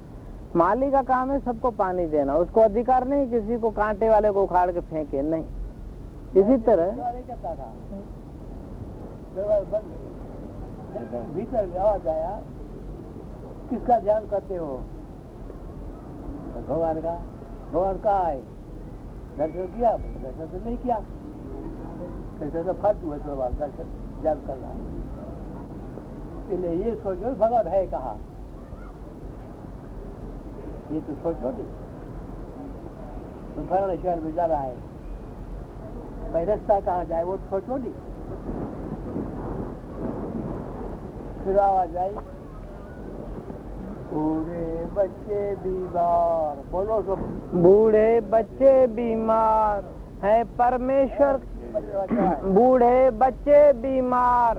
माली 0.57 0.91
का 0.91 1.03
काम 1.03 1.31
है 1.31 1.39
सबको 1.41 1.71
पानी 1.71 2.07
देना, 2.07 2.35
उसको 2.37 2.61
अधिकार 2.61 3.07
नहीं 3.09 3.31
किसी 3.31 3.59
को 3.59 3.71
कांटे 3.71 4.09
वाले 4.09 4.31
को 4.31 4.43
उखाड़ 4.43 4.71
के 4.71 4.81
फेंके, 4.81 5.23
नहीं। 5.23 5.45
इसी 6.37 6.57
तरह 6.57 6.91
भीतर 11.35 11.77
आवाज़ 11.79 12.09
आया 12.09 12.31
किसका 13.71 13.99
ध्यान 13.99 14.27
करते 14.29 14.57
हो? 14.57 14.77
भगवान 16.69 17.01
का। 17.01 17.15
भगवान 17.73 17.99
कहा 17.99 18.27
है? 18.27 18.41
दर्शन 19.39 19.67
किया? 19.67 19.97
दर्शन 19.97 20.47
तो 20.47 20.65
नहीं 20.65 20.77
किया। 20.79 20.97
कैसे 22.41 22.63
तो 22.63 22.73
फालतू 22.73 23.11
है 23.11 23.19
तो 23.19 23.31
भगवान 23.31 23.53
दर्शन 23.53 23.87
ध्यान 24.21 24.39
करना। 24.47 24.71
इसलिए 26.53 26.85
ये 26.85 26.95
सोचो, 26.95 27.35
भगवान 27.35 27.67
है 27.67 27.87
कहा? 27.87 28.17
ये 30.93 31.01
तो 31.01 31.31
नहीं 31.31 31.65
तो 33.55 33.63
फलाने 33.71 33.97
शहर 33.97 34.21
में 34.21 34.35
जा 34.35 34.45
रहा 34.45 34.61
है 34.61 34.75
भाई 36.33 36.45
रास्ता 36.45 36.81
कहाँ 36.81 37.05
जाए 37.05 37.25
वो 37.25 37.37
सोचो 37.37 37.77
नहीं 37.77 37.93
फिर 41.45 41.59
आवाज़ 41.59 41.97
आई 41.99 42.15
बूढ़े 44.13 44.87
बच्चे 44.95 45.55
बीमार। 45.57 46.57
बोलो 46.73 47.01
तो। 47.03 47.17
बूढ़े 47.63 48.21
बच्चे 48.21 48.87
बीमार 48.87 49.85
है 50.23 50.45
परमेश्वर। 50.45 51.41
बूढ़े 52.45 53.11
बच्चे 53.11 53.73
बीमार। 53.73 54.59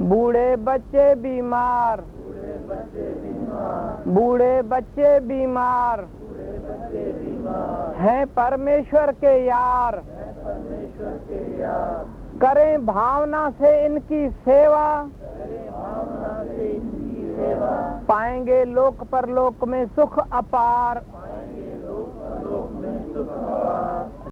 बूढ़े 0.00 0.56
बच्चे 0.56 1.14
बीमार। 1.14 2.04
बूढ़े 4.08 4.62
बच्चे 4.62 5.20
बीमार 5.20 6.04
हैं 7.96 8.26
परमेश्वर 8.26 9.10
के 9.12 9.46
यार। 9.46 10.02
करें 12.42 12.86
भावना 12.86 13.50
से 13.50 13.86
इनकी 13.86 14.30
सेवा। 14.30 15.08
पाएँगे 18.08 18.64
लोक 18.64 19.02
पर 19.02 19.28
लोक 19.28 19.64
में 19.64 19.86
सुख 19.86 20.18
अपार। 20.32 21.02